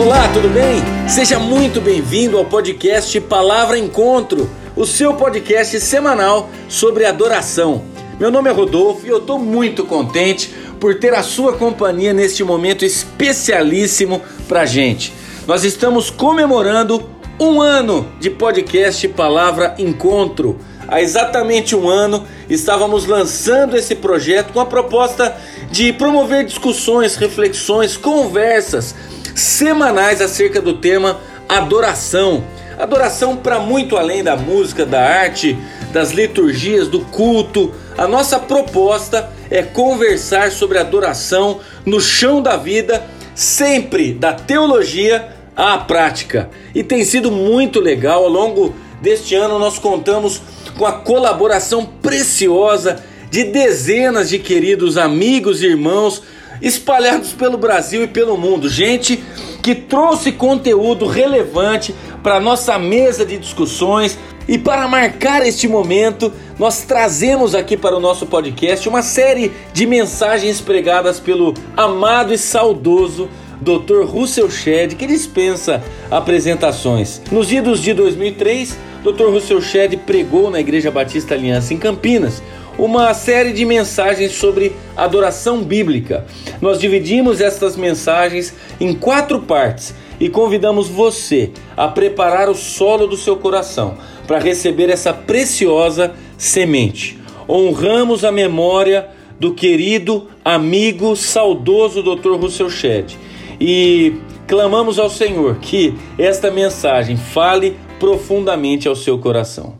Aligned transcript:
Olá, 0.00 0.26
tudo 0.32 0.48
bem? 0.48 0.80
Seja 1.06 1.38
muito 1.38 1.78
bem-vindo 1.78 2.38
ao 2.38 2.44
podcast 2.46 3.20
Palavra 3.20 3.78
Encontro, 3.78 4.48
o 4.74 4.86
seu 4.86 5.12
podcast 5.12 5.78
semanal 5.78 6.48
sobre 6.70 7.04
adoração. 7.04 7.84
Meu 8.18 8.30
nome 8.30 8.48
é 8.48 8.52
Rodolfo 8.52 9.04
e 9.04 9.10
eu 9.10 9.18
estou 9.18 9.38
muito 9.38 9.84
contente 9.84 10.54
por 10.80 10.98
ter 10.98 11.12
a 11.12 11.22
sua 11.22 11.52
companhia 11.52 12.14
neste 12.14 12.42
momento 12.42 12.82
especialíssimo 12.82 14.22
para 14.48 14.64
gente. 14.64 15.12
Nós 15.46 15.64
estamos 15.64 16.08
comemorando 16.08 17.06
um 17.38 17.60
ano 17.60 18.10
de 18.18 18.30
podcast 18.30 19.06
Palavra 19.08 19.74
Encontro. 19.78 20.58
Há 20.88 21.02
exatamente 21.02 21.76
um 21.76 21.90
ano 21.90 22.26
estávamos 22.48 23.04
lançando 23.04 23.76
esse 23.76 23.94
projeto 23.94 24.54
com 24.54 24.60
a 24.60 24.66
proposta 24.66 25.36
de 25.70 25.92
promover 25.92 26.46
discussões, 26.46 27.16
reflexões, 27.16 27.98
conversas 27.98 28.94
semanais 29.34 30.20
acerca 30.20 30.60
do 30.60 30.74
tema 30.74 31.20
adoração. 31.48 32.44
Adoração 32.78 33.36
para 33.36 33.58
muito 33.58 33.96
além 33.96 34.22
da 34.22 34.36
música, 34.36 34.86
da 34.86 35.02
arte, 35.02 35.56
das 35.92 36.12
liturgias, 36.12 36.88
do 36.88 37.00
culto. 37.00 37.74
A 37.98 38.08
nossa 38.08 38.38
proposta 38.38 39.30
é 39.50 39.62
conversar 39.62 40.50
sobre 40.50 40.78
adoração 40.78 41.60
no 41.84 42.00
chão 42.00 42.40
da 42.40 42.56
vida, 42.56 43.04
sempre 43.34 44.14
da 44.14 44.32
teologia 44.32 45.28
à 45.54 45.76
prática. 45.76 46.48
E 46.74 46.82
tem 46.82 47.04
sido 47.04 47.30
muito 47.30 47.80
legal. 47.80 48.24
Ao 48.24 48.30
longo 48.30 48.74
deste 49.02 49.34
ano, 49.34 49.58
nós 49.58 49.78
contamos 49.78 50.40
com 50.78 50.86
a 50.86 50.92
colaboração 50.92 51.84
preciosa 51.84 53.02
de 53.30 53.44
dezenas 53.44 54.28
de 54.28 54.38
queridos 54.38 54.96
amigos 54.96 55.62
e 55.62 55.66
irmãos 55.66 56.22
espalhados 56.60 57.32
pelo 57.32 57.56
Brasil 57.56 58.04
e 58.04 58.06
pelo 58.08 58.36
mundo. 58.36 58.68
Gente 58.68 59.22
que 59.62 59.74
trouxe 59.74 60.32
conteúdo 60.32 61.06
relevante 61.06 61.94
para 62.22 62.40
nossa 62.40 62.78
mesa 62.78 63.24
de 63.24 63.38
discussões. 63.38 64.18
E 64.48 64.58
para 64.58 64.88
marcar 64.88 65.46
este 65.46 65.68
momento, 65.68 66.32
nós 66.58 66.82
trazemos 66.82 67.54
aqui 67.54 67.76
para 67.76 67.96
o 67.96 68.00
nosso 68.00 68.26
podcast 68.26 68.88
uma 68.88 69.02
série 69.02 69.52
de 69.72 69.86
mensagens 69.86 70.60
pregadas 70.60 71.20
pelo 71.20 71.54
amado 71.76 72.32
e 72.32 72.38
saudoso 72.38 73.28
Dr. 73.60 74.04
Russell 74.06 74.50
Shedd, 74.50 74.94
que 74.96 75.06
dispensa 75.06 75.82
apresentações. 76.10 77.20
Nos 77.30 77.52
idos 77.52 77.80
de 77.80 77.92
2003, 77.92 78.76
Dr. 79.04 79.26
Russell 79.26 79.60
Shedd 79.60 79.96
pregou 79.98 80.50
na 80.50 80.58
Igreja 80.58 80.90
Batista 80.90 81.34
Aliança 81.34 81.72
em 81.74 81.76
Campinas 81.76 82.42
uma 82.78 83.12
série 83.14 83.52
de 83.52 83.64
mensagens 83.64 84.32
sobre 84.32 84.72
adoração 84.96 85.62
bíblica. 85.62 86.26
Nós 86.60 86.78
dividimos 86.78 87.40
estas 87.40 87.76
mensagens 87.76 88.54
em 88.80 88.94
quatro 88.94 89.40
partes 89.40 89.94
e 90.18 90.28
convidamos 90.28 90.88
você 90.88 91.50
a 91.76 91.88
preparar 91.88 92.48
o 92.48 92.54
solo 92.54 93.06
do 93.06 93.16
seu 93.16 93.36
coração 93.36 93.96
para 94.26 94.38
receber 94.38 94.90
essa 94.90 95.12
preciosa 95.12 96.12
semente. 96.36 97.18
Honramos 97.48 98.24
a 98.24 98.30
memória 98.30 99.08
do 99.38 99.54
querido 99.54 100.28
amigo 100.44 101.16
saudoso 101.16 102.02
Dr. 102.02 102.32
Russell 102.32 102.70
Shedd 102.70 103.16
e 103.58 104.14
clamamos 104.46 104.98
ao 104.98 105.08
Senhor 105.08 105.56
que 105.56 105.94
esta 106.18 106.50
mensagem 106.50 107.16
fale 107.16 107.76
profundamente 107.98 108.86
ao 108.86 108.94
seu 108.94 109.18
coração. 109.18 109.79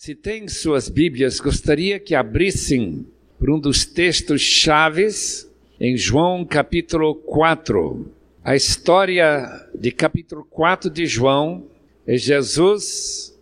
Se 0.00 0.14
tem 0.14 0.48
suas 0.48 0.88
Bíblias, 0.88 1.40
gostaria 1.40 2.00
que 2.00 2.14
abrissem 2.14 3.06
por 3.38 3.50
um 3.50 3.60
dos 3.60 3.84
textos 3.84 4.40
chaves 4.40 5.46
em 5.78 5.94
João 5.94 6.42
capítulo 6.42 7.14
4. 7.14 8.10
A 8.42 8.56
história 8.56 9.68
de 9.74 9.92
capítulo 9.92 10.42
4 10.42 10.88
de 10.88 11.04
João 11.04 11.66
é 12.06 12.16
Jesus 12.16 13.38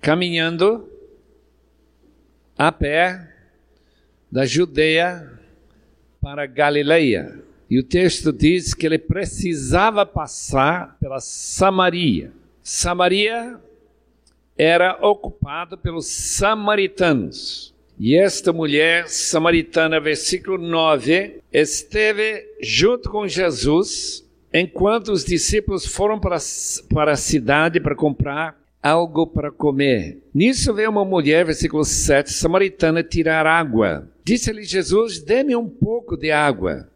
caminhando 0.00 0.90
a 2.58 2.72
pé 2.72 3.32
da 4.28 4.44
Judeia 4.44 5.30
para 6.20 6.46
Galileia. 6.46 7.40
E 7.70 7.78
o 7.78 7.84
texto 7.84 8.32
diz 8.32 8.74
que 8.74 8.86
ele 8.86 8.98
precisava 8.98 10.04
passar 10.04 10.96
pela 10.98 11.20
Samaria. 11.20 12.32
Samaria 12.60 13.60
era 14.56 14.98
ocupado 15.00 15.76
pelos 15.76 16.06
samaritanos. 16.06 17.74
E 17.98 18.16
esta 18.16 18.52
mulher 18.52 19.08
samaritana, 19.08 20.00
versículo 20.00 20.58
9, 20.58 21.40
esteve 21.52 22.44
junto 22.60 23.10
com 23.10 23.28
Jesus 23.28 24.28
enquanto 24.52 25.12
os 25.12 25.24
discípulos 25.24 25.86
foram 25.86 26.18
para, 26.18 26.36
para 26.92 27.12
a 27.12 27.16
cidade 27.16 27.80
para 27.80 27.94
comprar 27.94 28.60
algo 28.82 29.26
para 29.26 29.50
comer. 29.50 30.18
Nisso 30.34 30.74
veio 30.74 30.90
uma 30.90 31.04
mulher, 31.04 31.44
versículo 31.44 31.84
7, 31.84 32.32
samaritana, 32.32 33.02
tirar 33.02 33.46
água. 33.46 34.08
Disse-lhe 34.24 34.64
Jesus: 34.64 35.20
Dê-me 35.20 35.54
um 35.54 35.68
pouco 35.68 36.16
de 36.16 36.32
água. 36.32 36.88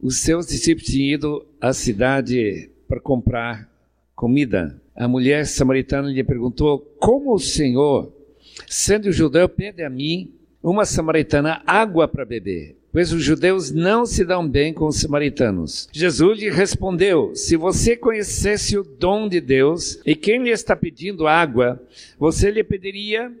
Os 0.00 0.18
seus 0.18 0.46
discípulos 0.46 0.88
tinham 0.88 1.14
ido 1.14 1.46
à 1.60 1.72
cidade 1.72 2.70
para 2.88 3.00
comprar 3.00 3.68
comida 4.14 4.80
a 4.98 5.06
mulher 5.06 5.46
samaritana 5.46 6.10
lhe 6.10 6.24
perguntou: 6.24 6.80
Como 6.98 7.32
o 7.32 7.38
Senhor, 7.38 8.12
sendo 8.66 9.12
judeu, 9.12 9.48
pede 9.48 9.84
a 9.84 9.88
mim, 9.88 10.32
uma 10.60 10.84
samaritana, 10.84 11.62
água 11.64 12.08
para 12.08 12.24
beber? 12.24 12.76
Pois 12.90 13.12
os 13.12 13.22
judeus 13.22 13.70
não 13.70 14.04
se 14.04 14.24
dão 14.24 14.48
bem 14.48 14.72
com 14.74 14.86
os 14.86 15.00
samaritanos. 15.00 15.88
Jesus 15.92 16.40
lhe 16.40 16.50
respondeu: 16.50 17.32
Se 17.36 17.56
você 17.56 17.96
conhecesse 17.96 18.76
o 18.76 18.82
dom 18.82 19.28
de 19.28 19.40
Deus 19.40 20.00
e 20.04 20.16
quem 20.16 20.42
lhe 20.42 20.50
está 20.50 20.74
pedindo 20.74 21.28
água, 21.28 21.80
você 22.18 22.50
lhe 22.50 22.64
pediria, 22.64 23.32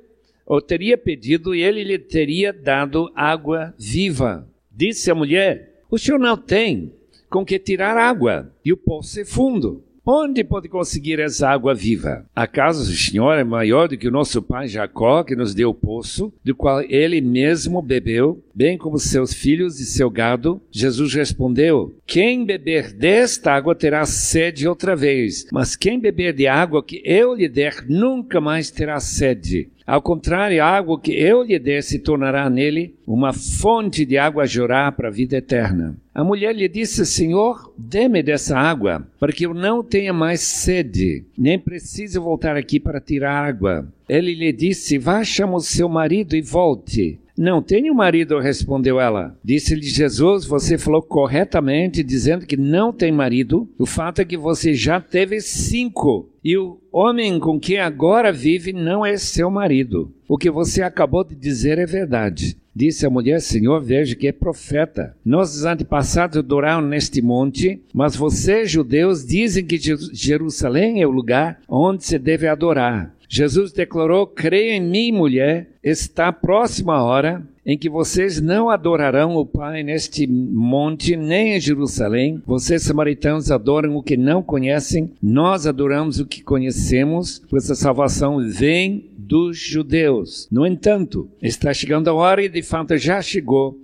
ou 0.46 0.62
teria 0.62 0.96
pedido, 0.96 1.56
e 1.56 1.62
ele 1.62 1.82
lhe 1.82 1.98
teria 1.98 2.52
dado 2.52 3.10
água 3.16 3.74
viva. 3.76 4.46
Disse 4.70 5.10
a 5.10 5.14
mulher: 5.14 5.82
O 5.90 5.98
senhor 5.98 6.20
não 6.20 6.36
tem 6.36 6.92
com 7.28 7.44
que 7.44 7.58
tirar 7.58 7.96
água, 7.96 8.52
e 8.64 8.72
o 8.72 8.76
poço 8.76 9.18
é 9.18 9.24
fundo. 9.24 9.82
Onde 10.10 10.42
pode 10.42 10.70
conseguir 10.70 11.20
essa 11.20 11.50
água 11.50 11.74
viva? 11.74 12.24
Acaso 12.34 12.80
o 12.80 12.96
Senhor 12.96 13.34
é 13.34 13.44
maior 13.44 13.88
do 13.88 13.98
que 13.98 14.08
o 14.08 14.10
nosso 14.10 14.40
pai 14.40 14.66
Jacó, 14.66 15.22
que 15.22 15.36
nos 15.36 15.54
deu 15.54 15.68
o 15.68 15.74
poço, 15.74 16.32
do 16.42 16.54
qual 16.54 16.80
ele 16.80 17.20
mesmo 17.20 17.82
bebeu, 17.82 18.42
bem 18.54 18.78
como 18.78 18.98
seus 18.98 19.34
filhos 19.34 19.78
e 19.78 19.84
seu 19.84 20.08
gado? 20.08 20.62
Jesus 20.70 21.12
respondeu: 21.12 21.94
Quem 22.06 22.46
beber 22.46 22.94
desta 22.94 23.52
água 23.52 23.74
terá 23.74 24.06
sede 24.06 24.66
outra 24.66 24.96
vez, 24.96 25.46
mas 25.52 25.76
quem 25.76 26.00
beber 26.00 26.32
de 26.32 26.46
água 26.46 26.82
que 26.82 27.02
eu 27.04 27.34
lhe 27.34 27.46
der 27.46 27.84
nunca 27.86 28.40
mais 28.40 28.70
terá 28.70 28.98
sede. 29.00 29.68
Ao 29.88 30.02
contrário, 30.02 30.62
a 30.62 30.66
água 30.66 31.00
que 31.00 31.12
eu 31.12 31.42
lhe 31.42 31.58
der 31.58 31.82
se 31.82 31.98
tornará 31.98 32.50
nele 32.50 32.94
uma 33.06 33.32
fonte 33.32 34.04
de 34.04 34.18
água 34.18 34.42
a 34.42 34.46
jorrar 34.46 34.92
para 34.92 35.08
a 35.08 35.10
vida 35.10 35.38
eterna. 35.38 35.96
A 36.14 36.22
mulher 36.22 36.54
lhe 36.54 36.68
disse: 36.68 37.06
Senhor, 37.06 37.72
dê-me 37.74 38.22
dessa 38.22 38.54
água, 38.58 39.08
para 39.18 39.32
que 39.32 39.46
eu 39.46 39.54
não 39.54 39.82
tenha 39.82 40.12
mais 40.12 40.42
sede, 40.42 41.24
nem 41.38 41.58
precise 41.58 42.18
voltar 42.18 42.54
aqui 42.54 42.78
para 42.78 43.00
tirar 43.00 43.32
água. 43.32 43.88
Ele 44.06 44.34
lhe 44.34 44.52
disse: 44.52 44.98
Vá, 44.98 45.24
chama 45.24 45.56
o 45.56 45.60
seu 45.60 45.88
marido 45.88 46.36
e 46.36 46.42
volte. 46.42 47.18
Não 47.38 47.62
tenho 47.62 47.94
marido, 47.94 48.40
respondeu 48.40 49.00
ela. 49.00 49.38
Disse-lhe 49.44 49.82
Jesus: 49.82 50.44
Você 50.44 50.76
falou 50.76 51.00
corretamente, 51.00 52.02
dizendo 52.02 52.44
que 52.44 52.56
não 52.56 52.92
tem 52.92 53.12
marido. 53.12 53.68
O 53.78 53.86
fato 53.86 54.20
é 54.20 54.24
que 54.24 54.36
você 54.36 54.74
já 54.74 55.00
teve 55.00 55.40
cinco. 55.40 56.28
E 56.42 56.56
o 56.56 56.80
homem 56.90 57.38
com 57.38 57.60
quem 57.60 57.78
agora 57.78 58.32
vive 58.32 58.72
não 58.72 59.06
é 59.06 59.16
seu 59.16 59.48
marido. 59.52 60.12
O 60.26 60.36
que 60.36 60.50
você 60.50 60.82
acabou 60.82 61.22
de 61.22 61.36
dizer 61.36 61.78
é 61.78 61.86
verdade. 61.86 62.56
Disse 62.74 63.06
a 63.06 63.10
mulher: 63.10 63.40
Senhor, 63.40 63.80
veja 63.80 64.16
que 64.16 64.26
é 64.26 64.32
profeta. 64.32 65.16
Nossos 65.24 65.64
antepassados 65.64 66.38
adoraram 66.38 66.82
neste 66.82 67.22
monte, 67.22 67.80
mas 67.94 68.16
vocês, 68.16 68.70
judeus, 68.70 69.24
dizem 69.24 69.64
que 69.64 69.80
Jerusalém 70.12 71.02
é 71.02 71.06
o 71.06 71.10
lugar 71.10 71.60
onde 71.68 72.04
se 72.04 72.18
deve 72.18 72.48
adorar. 72.48 73.14
Jesus 73.28 73.72
declarou: 73.72 74.26
Creia 74.26 74.76
em 74.76 74.80
mim, 74.80 75.12
mulher, 75.12 75.68
está 75.82 76.32
próxima 76.32 76.94
a 76.94 77.04
hora 77.04 77.46
em 77.68 77.76
que 77.76 77.90
vocês 77.90 78.40
não 78.40 78.70
adorarão 78.70 79.36
o 79.36 79.44
Pai 79.44 79.82
neste 79.82 80.26
monte, 80.26 81.14
nem 81.14 81.54
em 81.54 81.60
Jerusalém. 81.60 82.42
Vocês, 82.46 82.82
samaritanos, 82.82 83.50
adoram 83.50 83.94
o 83.94 84.02
que 84.02 84.16
não 84.16 84.42
conhecem, 84.42 85.12
nós 85.22 85.66
adoramos 85.66 86.18
o 86.18 86.24
que 86.24 86.42
conhecemos, 86.42 87.42
pois 87.50 87.70
a 87.70 87.74
salvação 87.74 88.38
vem 88.38 89.10
dos 89.18 89.58
judeus. 89.58 90.48
No 90.50 90.66
entanto, 90.66 91.28
está 91.42 91.74
chegando 91.74 92.08
a 92.08 92.14
hora, 92.14 92.42
e 92.42 92.48
de 92.48 92.62
fato 92.62 92.96
já 92.96 93.20
chegou, 93.20 93.78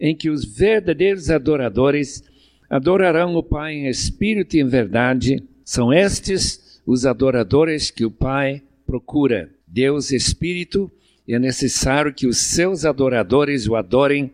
em 0.00 0.16
que 0.16 0.28
os 0.28 0.44
verdadeiros 0.44 1.30
adoradores 1.30 2.24
adorarão 2.68 3.36
o 3.36 3.42
Pai 3.42 3.74
em 3.74 3.86
espírito 3.86 4.56
e 4.56 4.60
em 4.60 4.66
verdade. 4.66 5.44
São 5.64 5.92
estes 5.92 6.80
os 6.84 7.06
adoradores 7.06 7.88
que 7.92 8.04
o 8.04 8.10
Pai 8.10 8.62
procura. 8.88 9.50
Deus 9.66 10.10
Espírito, 10.10 10.90
e 11.26 11.34
é 11.34 11.38
necessário 11.38 12.14
que 12.14 12.26
os 12.26 12.38
seus 12.38 12.86
adoradores 12.86 13.68
o 13.68 13.76
adorem 13.76 14.32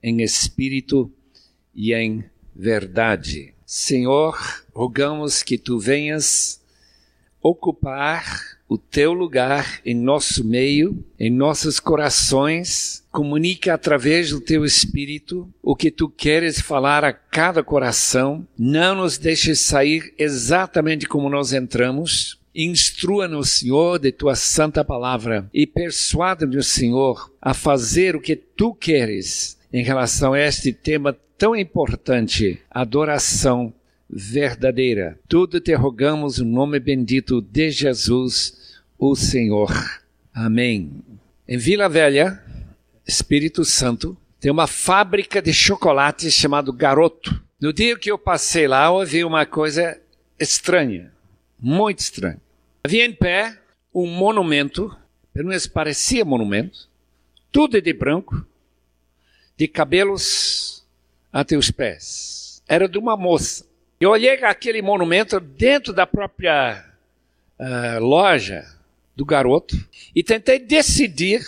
em 0.00 0.22
espírito 0.22 1.10
e 1.74 1.92
em 1.92 2.24
verdade. 2.54 3.52
Senhor, 3.66 4.38
rogamos 4.72 5.42
que 5.42 5.58
tu 5.58 5.80
venhas 5.80 6.62
ocupar 7.42 8.58
o 8.68 8.78
teu 8.78 9.12
lugar 9.12 9.80
em 9.84 9.96
nosso 9.96 10.44
meio, 10.44 11.04
em 11.18 11.30
nossos 11.30 11.80
corações, 11.80 13.02
comunica 13.10 13.74
através 13.74 14.30
do 14.30 14.40
teu 14.40 14.64
espírito 14.64 15.52
o 15.60 15.74
que 15.74 15.90
tu 15.90 16.08
queres 16.08 16.60
falar 16.60 17.04
a 17.04 17.12
cada 17.12 17.64
coração, 17.64 18.46
não 18.56 18.94
nos 18.94 19.18
deixes 19.18 19.58
sair 19.58 20.14
exatamente 20.16 21.06
como 21.06 21.28
nós 21.28 21.52
entramos. 21.52 22.37
Instrua-nos, 22.54 23.50
Senhor, 23.50 23.98
de 23.98 24.10
tua 24.10 24.34
santa 24.34 24.84
palavra 24.84 25.48
e 25.52 25.66
persuada-nos, 25.66 26.66
Senhor, 26.66 27.32
a 27.40 27.54
fazer 27.54 28.16
o 28.16 28.20
que 28.20 28.34
tu 28.34 28.74
queres 28.74 29.58
em 29.72 29.82
relação 29.82 30.32
a 30.32 30.40
este 30.40 30.72
tema 30.72 31.16
tão 31.36 31.54
importante, 31.54 32.60
adoração 32.70 33.72
verdadeira. 34.08 35.18
Tudo 35.28 35.60
te 35.60 35.74
rogamos 35.74 36.38
no 36.38 36.46
nome 36.46 36.80
bendito 36.80 37.40
de 37.40 37.70
Jesus, 37.70 38.80
o 38.98 39.14
Senhor. 39.14 39.70
Amém. 40.32 41.02
Em 41.46 41.56
Vila 41.56 41.88
Velha, 41.88 42.42
Espírito 43.06 43.64
Santo, 43.64 44.16
tem 44.40 44.50
uma 44.50 44.66
fábrica 44.66 45.42
de 45.42 45.52
chocolate 45.52 46.30
chamado 46.30 46.72
Garoto. 46.72 47.42
No 47.60 47.72
dia 47.72 47.98
que 47.98 48.10
eu 48.10 48.18
passei 48.18 48.68
lá, 48.68 48.86
eu 48.86 49.04
vi 49.04 49.24
uma 49.24 49.44
coisa 49.44 49.98
estranha, 50.38 51.12
muito 51.58 52.00
estranha. 52.00 52.40
Havia 52.84 53.04
em 53.04 53.12
pé 53.12 53.58
um 53.94 54.06
monumento, 54.06 54.94
pelo 55.32 55.48
menos 55.48 55.66
parecia 55.66 56.24
monumento, 56.24 56.88
tudo 57.50 57.80
de 57.80 57.92
branco, 57.92 58.46
de 59.56 59.66
cabelos 59.66 60.86
até 61.32 61.56
os 61.56 61.70
pés. 61.70 62.62
Era 62.68 62.88
de 62.88 62.98
uma 62.98 63.16
moça. 63.16 63.66
Eu 64.00 64.10
olhei 64.10 64.44
aquele 64.44 64.80
monumento 64.80 65.40
dentro 65.40 65.92
da 65.92 66.06
própria 66.06 66.84
uh, 67.58 67.98
loja 68.00 68.64
do 69.16 69.24
garoto 69.24 69.76
e 70.14 70.22
tentei 70.22 70.60
decidir 70.60 71.44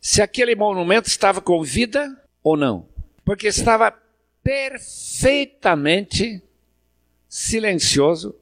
se 0.00 0.22
aquele 0.22 0.54
monumento 0.54 1.08
estava 1.08 1.42
com 1.42 1.62
vida 1.62 2.18
ou 2.42 2.56
não, 2.56 2.88
porque 3.22 3.48
estava 3.48 3.92
perfeitamente 4.42 6.42
silencioso, 7.28 8.34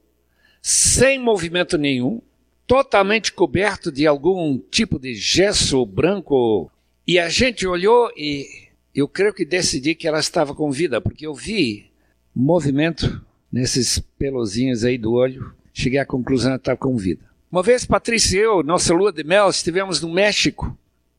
sem 0.68 1.18
movimento 1.18 1.78
nenhum, 1.78 2.20
totalmente 2.66 3.32
coberto 3.32 3.90
de 3.90 4.06
algum 4.06 4.58
tipo 4.58 4.98
de 4.98 5.14
gesso 5.14 5.86
branco. 5.86 6.70
E 7.06 7.18
a 7.18 7.30
gente 7.30 7.66
olhou 7.66 8.12
e 8.14 8.68
eu 8.94 9.08
creio 9.08 9.32
que 9.32 9.46
decidi 9.46 9.94
que 9.94 10.06
ela 10.06 10.20
estava 10.20 10.54
com 10.54 10.70
vida, 10.70 11.00
porque 11.00 11.26
eu 11.26 11.34
vi 11.34 11.90
movimento 12.36 13.24
nesses 13.50 13.98
pelozinhos 14.18 14.84
aí 14.84 14.98
do 14.98 15.14
olho, 15.14 15.54
cheguei 15.72 15.98
à 15.98 16.04
conclusão 16.04 16.52
que 16.52 16.58
estava 16.58 16.76
com 16.76 16.94
vida. 16.98 17.24
Uma 17.50 17.62
vez, 17.62 17.86
Patrícia 17.86 18.36
e 18.36 18.42
eu, 18.42 18.62
nossa 18.62 18.92
lua 18.92 19.10
de 19.10 19.24
mel, 19.24 19.48
estivemos 19.48 20.02
no 20.02 20.12
México 20.12 20.76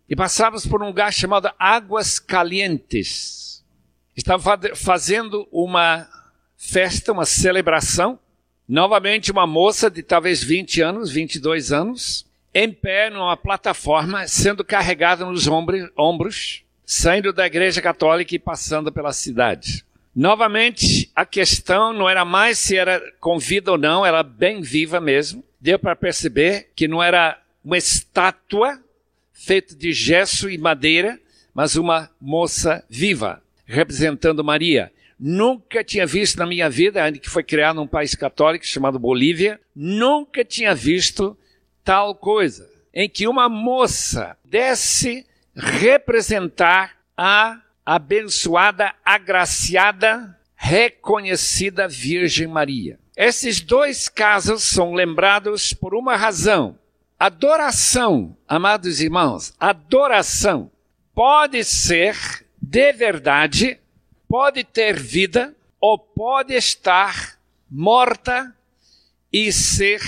e 0.07 0.16
passávamos 0.16 0.68
por 0.68 0.84
um 0.84 0.86
lugar 0.86 1.12
chamado 1.12 1.50
Águas 1.57 2.19
Calientes. 2.19 3.66
Estava 4.16 4.60
fazendo 4.75 5.48
uma 5.51 6.07
festa, 6.56 7.12
uma 7.12 7.25
celebração. 7.25 8.19
Novamente, 8.69 9.31
uma 9.31 9.48
moça 9.48 9.89
de 9.89 10.04
talvez 10.04 10.44
20 10.44 10.80
anos, 10.80 11.10
22 11.10 11.71
anos, 11.71 12.24
em 12.54 12.71
pé 12.71 13.10
numa 13.10 13.36
plataforma, 13.36 14.27
sendo 14.27 14.63
carregada 14.63 15.25
nos 15.25 15.48
ombros, 15.98 16.63
saindo 16.86 17.33
da 17.33 17.48
igreja 17.48 17.81
católica 17.81 18.36
e 18.36 18.39
passando 18.39 18.92
pela 18.92 19.12
cidade. 19.12 19.83
Novamente, 20.16 21.10
a 21.16 21.25
questão 21.25 21.94
não 21.94 22.07
era 22.07 22.24
mais 22.24 22.60
se 22.60 22.77
era 22.77 23.01
com 23.19 23.39
vida 23.39 23.71
ou 23.71 23.77
não, 23.77 24.06
era 24.06 24.21
bem 24.21 24.62
viva 24.62 25.01
mesmo. 25.01 25.44
Deu 25.60 25.80
para 25.80 25.95
perceber 25.95 26.69
que 26.75 26.88
não 26.88 27.01
era 27.01 27.42
uma 27.65 27.77
estátua 27.77 28.80
feita 29.33 29.74
de 29.74 29.92
gesso 29.94 30.48
e 30.48 30.60
madeira, 30.60 31.19
mas 31.56 31.75
uma 31.75 32.07
moça 32.22 32.86
viva, 32.88 33.42
representando 33.65 34.44
Maria. 34.44 34.92
Nunca 35.19 35.83
tinha 35.83 36.06
visto 36.06 36.38
na 36.38 36.45
minha 36.45 36.69
vida, 36.69 37.04
ainda 37.04 37.19
que 37.19 37.30
foi 37.30 37.44
criado 37.44 37.75
num 37.75 37.88
país 37.88 38.16
católico 38.16 38.66
chamado 38.66 38.98
Bolívia, 38.98 39.60
nunca 39.75 40.45
tinha 40.45 40.74
visto 40.74 41.38
tal 41.83 42.16
coisa, 42.16 42.69
em 42.94 43.10
que 43.10 43.27
uma 43.27 43.50
moça 43.50 44.38
desse 44.45 45.25
representar 45.54 46.95
a 47.18 47.60
abençoada, 47.86 48.94
agraciada, 49.04 50.38
reconhecida 50.56 51.88
Virgem 51.88 52.48
Maria. 52.48 53.00
Esses 53.18 53.60
dois 53.60 54.07
casos 54.07 54.63
são 54.63 54.94
lembrados 54.94 55.74
por 55.74 55.94
uma 55.94 56.15
razão. 56.15 56.77
Adoração, 57.19 58.38
amados 58.48 59.01
irmãos, 59.01 59.54
adoração 59.60 60.72
pode 61.13 61.65
ser 61.65 62.15
de 62.62 62.94
verdade, 62.94 63.80
pode 64.29 64.63
ter 64.63 64.97
vida 64.97 65.53
ou 65.81 65.97
pode 65.97 66.53
estar 66.53 67.39
morta 67.69 68.55
e 69.33 69.51
ser 69.51 69.99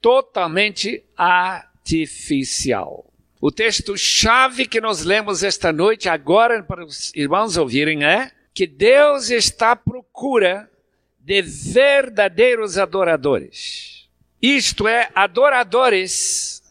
totalmente 0.00 1.04
artificial. 1.16 3.06
O 3.40 3.50
texto-chave 3.50 4.66
que 4.66 4.80
nós 4.80 5.02
lemos 5.04 5.42
esta 5.42 5.72
noite, 5.72 6.08
agora 6.08 6.62
para 6.62 6.84
os 6.84 7.10
irmãos 7.14 7.56
ouvirem, 7.56 8.04
é 8.04 8.30
que 8.52 8.66
Deus 8.66 9.30
está 9.30 9.70
à 9.72 9.76
procura 9.76 10.70
de 11.18 11.40
verdadeiros 11.40 12.76
adoradores. 12.76 14.08
Isto 14.42 14.88
é, 14.88 15.10
adoradores 15.14 16.62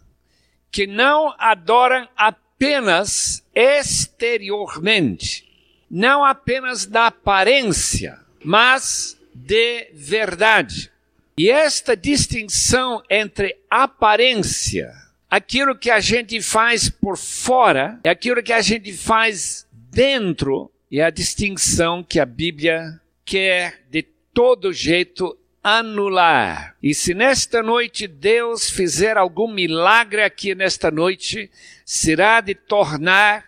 que 0.71 0.85
não 0.85 1.33
adoram 1.39 2.07
apenas 2.15 3.43
exteriormente, 3.55 5.48
não 5.89 6.23
apenas 6.23 6.85
da 6.85 7.07
aparência, 7.07 8.19
mas 8.43 9.17
de 9.33 9.89
verdade. 9.93 10.91
E 11.37 11.49
esta 11.49 11.95
distinção 11.95 13.01
entre 13.09 13.57
aparência 13.69 14.91
aquilo 15.29 15.77
que 15.77 15.91
a 15.91 15.99
gente 15.99 16.41
faz 16.41 16.89
por 16.89 17.17
fora 17.17 17.99
e 18.03 18.09
aquilo 18.09 18.41
que 18.41 18.53
a 18.53 18.61
gente 18.61 18.91
faz 18.93 19.67
dentro 19.71 20.71
é 20.91 21.01
a 21.03 21.09
distinção 21.09 22.03
que 22.03 22.19
a 22.19 22.25
Bíblia 22.25 22.99
quer 23.23 23.83
de 23.91 24.01
todo 24.33 24.73
jeito 24.73 25.37
anular. 25.63 26.75
E 26.81 26.95
se 26.95 27.13
nesta 27.13 27.61
noite 27.61 28.07
Deus 28.07 28.69
fizer 28.69 29.17
algum 29.17 29.51
milagre 29.51 30.23
aqui 30.23 30.55
nesta 30.55 30.89
noite, 30.89 31.51
será 31.85 32.41
de 32.41 32.55
tornar 32.55 33.45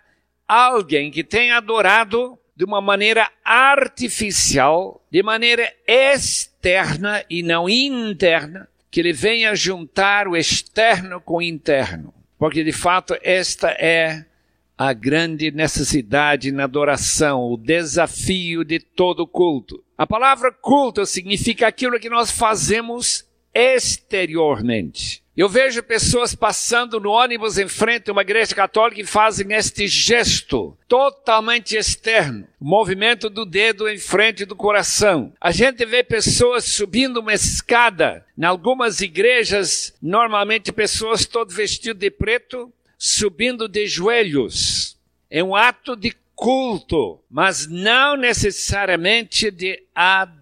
alguém 0.48 1.10
que 1.10 1.24
tem 1.24 1.52
adorado 1.52 2.38
de 2.62 2.66
uma 2.66 2.80
maneira 2.80 3.28
artificial, 3.44 5.04
de 5.10 5.24
maneira 5.24 5.68
externa 5.88 7.26
e 7.28 7.42
não 7.42 7.68
interna, 7.68 8.70
que 8.92 9.00
ele 9.00 9.12
venha 9.12 9.56
juntar 9.56 10.28
o 10.28 10.38
externo 10.38 11.20
com 11.20 11.38
o 11.38 11.42
interno, 11.42 12.14
porque 12.38 12.64
de 12.64 12.72
fato 12.72 13.18
esta 13.24 13.70
é 13.72 14.24
a 14.78 14.94
grande 14.94 15.50
necessidade 15.50 16.52
na 16.52 16.66
adoração, 16.66 17.52
o 17.52 17.58
desafio 17.58 18.64
de 18.64 18.78
todo 18.78 19.26
culto. 19.26 19.84
A 19.98 20.06
palavra 20.06 20.52
culto 20.52 21.04
significa 21.04 21.66
aquilo 21.66 22.00
que 22.00 22.12
nós 22.12 22.30
fazemos 22.30 23.28
exteriormente. 23.52 25.21
Eu 25.36 25.48
vejo 25.48 25.82
pessoas 25.82 26.36
passando 26.36 27.00
no 27.00 27.12
ônibus 27.12 27.58
em 27.58 27.68
frente 27.68 28.10
a 28.10 28.12
uma 28.12 28.22
igreja 28.22 28.54
católica 28.54 29.00
e 29.00 29.06
fazem 29.06 29.54
este 29.54 29.88
gesto 29.88 30.78
totalmente 30.90 31.78
externo, 31.78 32.46
movimento 32.60 33.30
do 33.30 33.46
dedo 33.46 33.88
em 33.88 33.98
frente 33.98 34.44
do 34.44 34.58
coração. 34.58 35.32
A 35.40 35.52
gente 35.52 35.86
vê 35.86 36.04
pessoas 36.04 36.66
subindo 36.66 37.22
uma 37.22 37.34
escada. 37.34 38.26
Em 38.38 38.44
algumas 38.44 39.00
igrejas, 39.00 39.94
normalmente 40.02 40.70
pessoas 40.74 41.26
todo 41.26 41.54
vestido 41.54 41.98
de 41.98 42.12
preto, 42.12 42.72
subindo 42.98 43.70
de 43.70 43.88
joelhos. 43.88 44.98
É 45.30 45.42
um 45.42 45.56
ato 45.56 45.96
de 45.96 46.14
culto, 46.36 47.20
mas 47.30 47.68
não 47.68 48.18
necessariamente 48.18 49.50
de 49.50 49.82
adoração. 49.96 50.41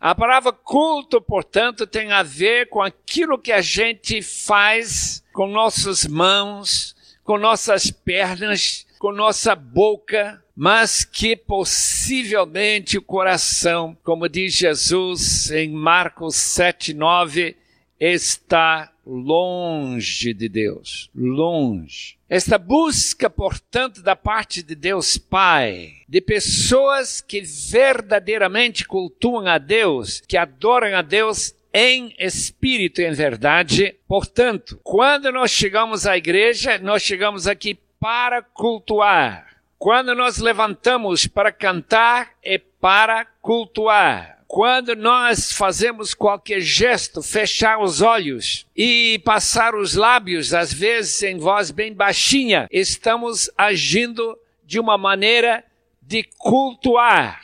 A 0.00 0.14
palavra 0.14 0.52
culto, 0.52 1.20
portanto, 1.20 1.86
tem 1.86 2.12
a 2.12 2.22
ver 2.22 2.68
com 2.68 2.82
aquilo 2.82 3.38
que 3.38 3.52
a 3.52 3.60
gente 3.60 4.22
faz 4.22 5.22
com 5.32 5.46
nossas 5.46 6.06
mãos, 6.06 6.96
com 7.22 7.36
nossas 7.36 7.90
pernas, 7.90 8.86
com 8.98 9.12
nossa 9.12 9.54
boca, 9.54 10.42
mas 10.56 11.04
que 11.04 11.36
possivelmente 11.36 12.96
o 12.96 13.02
coração, 13.02 13.96
como 14.02 14.28
diz 14.28 14.54
Jesus 14.54 15.50
em 15.50 15.70
Marcos 15.70 16.36
7, 16.36 16.94
9, 16.94 17.56
está 18.00 18.90
longe 19.06 20.34
de 20.34 20.48
Deus, 20.48 21.08
longe. 21.14 22.16
Esta 22.28 22.58
busca, 22.58 23.30
portanto, 23.30 24.02
da 24.02 24.16
parte 24.16 24.62
de 24.62 24.74
Deus 24.74 25.16
Pai, 25.16 25.92
de 26.08 26.20
pessoas 26.20 27.20
que 27.20 27.40
verdadeiramente 27.40 28.84
cultuam 28.84 29.46
a 29.46 29.58
Deus, 29.58 30.20
que 30.26 30.36
adoram 30.36 30.96
a 30.96 31.02
Deus 31.02 31.54
em 31.72 32.12
espírito 32.18 33.00
e 33.00 33.06
em 33.06 33.12
verdade. 33.12 33.94
Portanto, 34.08 34.80
quando 34.82 35.30
nós 35.30 35.52
chegamos 35.52 36.06
à 36.06 36.16
igreja, 36.16 36.78
nós 36.78 37.02
chegamos 37.02 37.46
aqui 37.46 37.78
para 38.00 38.42
cultuar. 38.42 39.46
Quando 39.78 40.14
nós 40.14 40.38
levantamos 40.38 41.26
para 41.26 41.52
cantar, 41.52 42.32
é 42.42 42.58
para 42.58 43.24
cultuar 43.40 44.35
quando 44.46 44.94
nós 44.94 45.52
fazemos 45.52 46.14
qualquer 46.14 46.60
gesto, 46.60 47.22
fechar 47.22 47.78
os 47.78 48.00
olhos 48.00 48.66
e 48.76 49.20
passar 49.24 49.74
os 49.74 49.94
lábios, 49.94 50.54
às 50.54 50.72
vezes 50.72 51.22
em 51.22 51.36
voz 51.36 51.70
bem 51.70 51.92
baixinha, 51.92 52.68
estamos 52.70 53.50
agindo 53.56 54.38
de 54.64 54.78
uma 54.78 54.96
maneira 54.96 55.64
de 56.00 56.22
cultuar. 56.38 57.40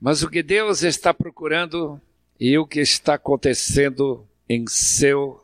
Mas 0.00 0.22
o 0.22 0.30
que 0.30 0.42
Deus 0.42 0.82
está 0.82 1.12
procurando 1.12 2.00
e 2.38 2.56
o 2.56 2.66
que 2.66 2.80
está 2.80 3.14
acontecendo 3.14 4.26
em 4.48 4.66
seu 4.68 5.42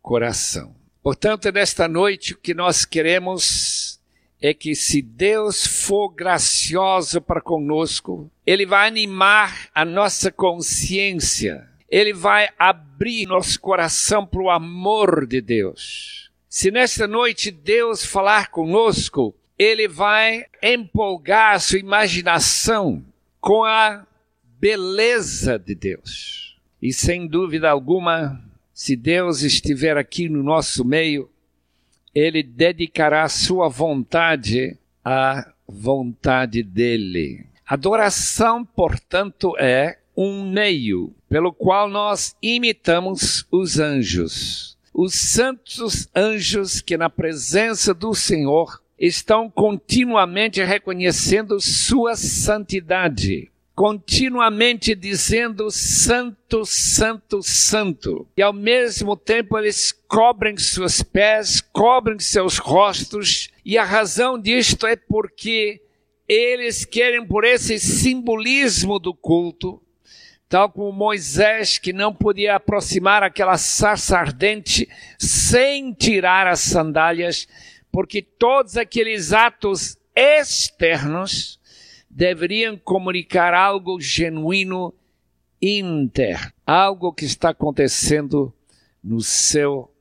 coração. 0.00 0.74
Portanto, 1.02 1.50
nesta 1.50 1.88
noite, 1.88 2.34
o 2.34 2.38
que 2.38 2.54
nós 2.54 2.84
queremos 2.84 3.85
é 4.40 4.52
que 4.52 4.74
se 4.74 5.00
Deus 5.00 5.66
for 5.66 6.08
gracioso 6.10 7.20
para 7.20 7.40
conosco, 7.40 8.30
Ele 8.46 8.66
vai 8.66 8.88
animar 8.88 9.68
a 9.74 9.84
nossa 9.84 10.30
consciência, 10.30 11.66
Ele 11.90 12.12
vai 12.12 12.48
abrir 12.58 13.26
nosso 13.26 13.58
coração 13.60 14.26
para 14.26 14.42
o 14.42 14.50
amor 14.50 15.26
de 15.26 15.40
Deus. 15.40 16.30
Se 16.48 16.70
nesta 16.70 17.06
noite 17.06 17.50
Deus 17.50 18.04
falar 18.04 18.50
conosco, 18.50 19.34
Ele 19.58 19.88
vai 19.88 20.44
empolgar 20.62 21.54
a 21.54 21.58
sua 21.58 21.78
imaginação 21.78 23.04
com 23.40 23.64
a 23.64 24.06
beleza 24.58 25.58
de 25.58 25.74
Deus. 25.74 26.56
E 26.80 26.92
sem 26.92 27.26
dúvida 27.26 27.70
alguma, 27.70 28.42
se 28.72 28.94
Deus 28.94 29.42
estiver 29.42 29.96
aqui 29.96 30.28
no 30.28 30.42
nosso 30.42 30.84
meio, 30.84 31.30
ele 32.16 32.42
dedicará 32.42 33.28
sua 33.28 33.68
vontade 33.68 34.74
à 35.04 35.52
vontade 35.68 36.62
dele. 36.62 37.44
Adoração, 37.66 38.64
portanto, 38.64 39.54
é 39.58 39.98
um 40.16 40.50
meio 40.50 41.12
pelo 41.28 41.52
qual 41.52 41.90
nós 41.90 42.34
imitamos 42.40 43.46
os 43.50 43.78
anjos. 43.78 44.78
Os 44.94 45.14
santos 45.14 46.08
anjos 46.16 46.80
que, 46.80 46.96
na 46.96 47.10
presença 47.10 47.92
do 47.92 48.14
Senhor, 48.14 48.80
estão 48.98 49.50
continuamente 49.50 50.64
reconhecendo 50.64 51.60
sua 51.60 52.16
santidade 52.16 53.50
continuamente 53.76 54.94
dizendo 54.94 55.70
santo, 55.70 56.64
santo, 56.64 57.42
santo. 57.42 58.26
E 58.34 58.40
ao 58.40 58.52
mesmo 58.54 59.14
tempo 59.14 59.58
eles 59.58 59.92
cobrem 59.92 60.56
seus 60.56 61.02
pés, 61.02 61.60
cobrem 61.60 62.18
seus 62.18 62.56
rostos, 62.56 63.50
e 63.62 63.76
a 63.76 63.84
razão 63.84 64.40
disto 64.40 64.86
é 64.86 64.96
porque 64.96 65.82
eles 66.26 66.86
querem, 66.86 67.24
por 67.24 67.44
esse 67.44 67.78
simbolismo 67.78 68.98
do 68.98 69.12
culto, 69.12 69.80
tal 70.48 70.70
como 70.70 70.90
Moisés, 70.90 71.76
que 71.76 71.92
não 71.92 72.14
podia 72.14 72.56
aproximar 72.56 73.22
aquela 73.22 73.58
sarça 73.58 74.16
ardente 74.16 74.88
sem 75.18 75.92
tirar 75.92 76.46
as 76.46 76.60
sandálias, 76.60 77.46
porque 77.92 78.22
todos 78.22 78.78
aqueles 78.78 79.34
atos 79.34 79.98
externos 80.14 81.55
deveriam 82.16 82.78
comunicar 82.78 83.52
algo 83.52 84.00
genuíno 84.00 84.94
inter, 85.60 86.50
algo 86.66 87.12
que 87.12 87.26
está 87.26 87.50
acontecendo 87.50 88.50
no 89.04 89.20
seu 89.20 89.92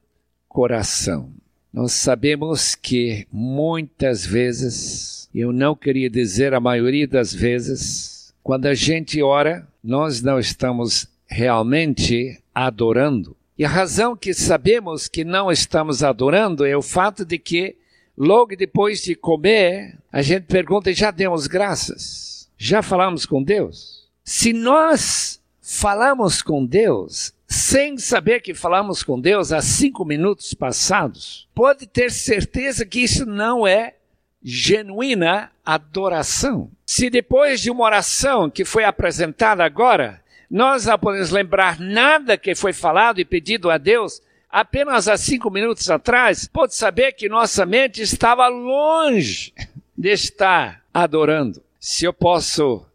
coração. 0.47 1.29
Nós 1.73 1.91
sabemos 1.91 2.73
que 2.73 3.27
muitas 3.29 4.25
vezes, 4.25 5.29
eu 5.35 5.51
não 5.51 5.75
queria 5.75 6.09
dizer 6.09 6.53
a 6.53 6.59
maioria 6.61 7.05
das 7.05 7.33
vezes, 7.33 8.33
quando 8.41 8.67
a 8.67 8.73
gente 8.73 9.21
ora, 9.21 9.67
nós 9.83 10.21
não 10.21 10.39
estamos 10.39 11.09
realmente 11.27 12.41
adorando. 12.53 13.35
E 13.57 13.65
a 13.65 13.69
razão 13.69 14.15
que 14.15 14.33
sabemos 14.33 15.09
que 15.09 15.25
não 15.25 15.51
estamos 15.51 16.01
adorando 16.01 16.65
é 16.65 16.77
o 16.77 16.81
fato 16.81 17.25
de 17.25 17.37
que 17.37 17.75
Logo 18.17 18.55
depois 18.55 19.01
de 19.01 19.15
comer, 19.15 19.97
a 20.11 20.21
gente 20.21 20.43
pergunta: 20.43 20.93
já 20.93 21.11
demos 21.11 21.47
graças? 21.47 22.49
Já 22.57 22.81
falamos 22.81 23.25
com 23.25 23.43
Deus? 23.43 24.07
Se 24.23 24.53
nós 24.53 25.41
falamos 25.61 26.41
com 26.41 26.65
Deus 26.65 27.33
sem 27.47 27.97
saber 27.97 28.41
que 28.41 28.53
falamos 28.53 29.03
com 29.03 29.19
Deus 29.19 29.51
há 29.51 29.61
cinco 29.61 30.03
minutos 30.03 30.53
passados, 30.53 31.47
pode 31.53 31.85
ter 31.85 32.11
certeza 32.11 32.85
que 32.85 33.01
isso 33.01 33.25
não 33.25 33.67
é 33.67 33.95
genuína 34.43 35.51
adoração. 35.65 36.69
Se 36.85 37.09
depois 37.09 37.61
de 37.61 37.69
uma 37.69 37.83
oração 37.83 38.49
que 38.49 38.63
foi 38.63 38.83
apresentada 38.83 39.63
agora, 39.63 40.21
nós 40.49 40.85
não 40.85 40.97
podemos 40.97 41.31
lembrar 41.31 41.79
nada 41.79 42.37
que 42.37 42.55
foi 42.55 42.71
falado 42.71 43.19
e 43.19 43.25
pedido 43.25 43.69
a 43.69 43.77
Deus, 43.77 44.21
apenas 44.49 45.07
há 45.07 45.17
cinco 45.17 45.49
minutos 45.49 45.89
atrás, 45.89 46.47
pode 46.47 46.75
saber 46.75 47.13
que 47.13 47.29
nossa 47.29 47.65
mente 47.65 48.01
estava 48.01 48.47
longe 48.47 49.53
de 49.97 50.09
estar 50.09 50.83
adorando. 50.93 51.61
Se 51.79 52.05
eu 52.05 52.13
posso 52.13 52.85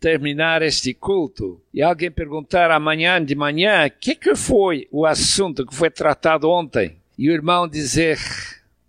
terminar 0.00 0.62
este 0.62 0.94
culto 0.94 1.60
e 1.72 1.82
alguém 1.82 2.10
perguntar 2.10 2.70
amanhã 2.70 3.22
de 3.22 3.34
manhã 3.34 3.86
o 3.86 3.90
que, 3.90 4.14
que 4.14 4.34
foi 4.34 4.88
o 4.90 5.04
assunto 5.04 5.66
que 5.66 5.74
foi 5.74 5.90
tratado 5.90 6.48
ontem, 6.48 6.96
e 7.18 7.28
o 7.28 7.32
irmão 7.32 7.68
dizer: 7.68 8.18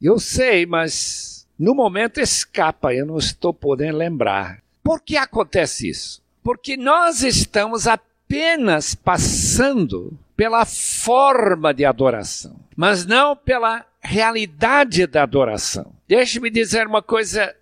Eu 0.01 0.17
sei, 0.17 0.65
mas 0.65 1.45
no 1.59 1.75
momento 1.75 2.19
escapa, 2.19 2.93
eu 2.93 3.05
não 3.05 3.17
estou 3.17 3.53
podendo 3.53 3.97
lembrar. 3.97 4.63
Por 4.81 5.01
que 5.01 5.17
acontece 5.17 5.89
isso? 5.89 6.23
Porque 6.41 6.75
nós 6.75 7.21
estamos 7.21 7.87
apenas 7.87 8.95
passando 8.95 10.17
pela 10.41 10.65
forma 10.65 11.71
de 11.71 11.85
adoração, 11.85 12.59
mas 12.75 13.05
não 13.05 13.35
pela 13.35 13.85
realidade 14.01 15.05
da 15.05 15.21
adoração. 15.21 15.93
Deixe-me 16.07 16.49
dizer 16.49 16.87
uma 16.87 17.03
coisa 17.03 17.55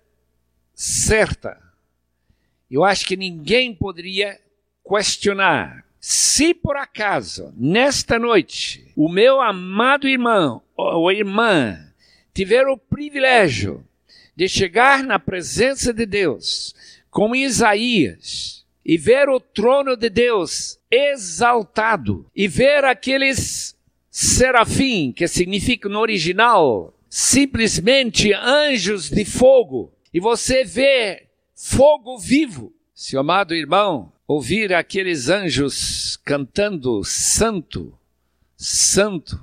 certa. 0.74 1.60
Eu 2.70 2.82
acho 2.82 3.04
que 3.04 3.18
ninguém 3.18 3.74
poderia 3.74 4.40
questionar. 4.82 5.84
Se 6.00 6.54
por 6.54 6.74
acaso, 6.74 7.52
nesta 7.54 8.18
noite, 8.18 8.90
o 8.96 9.10
meu 9.10 9.42
amado 9.42 10.08
irmão 10.08 10.62
ou 10.74 11.12
irmã 11.12 11.78
tiver 12.32 12.66
o 12.66 12.78
privilégio 12.78 13.86
de 14.34 14.48
chegar 14.48 15.02
na 15.02 15.18
presença 15.18 15.92
de 15.92 16.06
Deus, 16.06 16.74
como 17.10 17.36
Isaías, 17.36 18.59
e 18.90 18.98
ver 18.98 19.28
o 19.28 19.38
trono 19.38 19.96
de 19.96 20.10
Deus 20.10 20.76
exaltado 20.90 22.26
e 22.34 22.48
ver 22.48 22.84
aqueles 22.84 23.76
serafim, 24.10 25.12
que 25.12 25.28
significa 25.28 25.88
no 25.88 26.00
original 26.00 26.92
simplesmente 27.08 28.34
anjos 28.34 29.08
de 29.08 29.24
fogo, 29.24 29.92
e 30.12 30.18
você 30.18 30.64
vê 30.64 31.28
fogo 31.54 32.18
vivo. 32.18 32.72
Se 32.92 33.16
amado 33.16 33.54
irmão, 33.54 34.12
ouvir 34.26 34.74
aqueles 34.74 35.28
anjos 35.28 36.16
cantando 36.24 37.04
santo, 37.04 37.96
santo, 38.56 39.40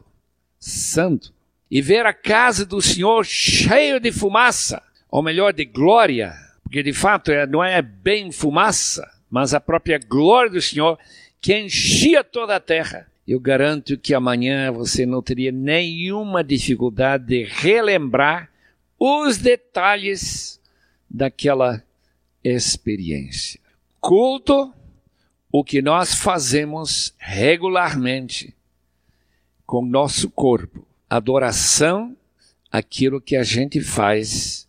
santo, 0.59 1.33
e 1.71 1.81
ver 1.81 2.05
a 2.05 2.13
casa 2.13 2.65
do 2.65 2.81
Senhor 2.81 3.25
cheia 3.25 3.97
de 3.97 4.11
fumaça, 4.11 4.83
ou 5.09 5.23
melhor, 5.23 5.53
de 5.53 5.63
glória, 5.63 6.33
porque 6.63 6.83
de 6.83 6.91
fato 6.91 7.31
é, 7.31 7.47
não 7.47 7.63
é 7.63 7.81
bem 7.81 8.29
fumaça, 8.29 9.09
mas 9.29 9.53
a 9.53 9.59
própria 9.59 9.99
glória 9.99 10.51
do 10.51 10.61
Senhor 10.61 10.97
que 11.41 11.57
enchia 11.57 12.23
toda 12.23 12.55
a 12.55 12.59
terra. 12.59 13.07
Eu 13.27 13.39
garanto 13.39 13.97
que 13.97 14.13
amanhã 14.13 14.71
você 14.71 15.05
não 15.05 15.21
teria 15.21 15.51
nenhuma 15.51 16.43
dificuldade 16.43 17.25
de 17.25 17.43
relembrar 17.43 18.49
os 18.97 19.37
detalhes 19.37 20.59
daquela 21.09 21.83
experiência. 22.43 23.59
Culto, 23.99 24.73
o 25.51 25.63
que 25.63 25.81
nós 25.81 26.15
fazemos 26.15 27.13
regularmente 27.17 28.55
com 29.65 29.85
nosso 29.85 30.29
corpo. 30.29 30.87
Adoração, 31.09 32.15
aquilo 32.71 33.21
que 33.21 33.35
a 33.35 33.43
gente 33.43 33.81
faz 33.81 34.67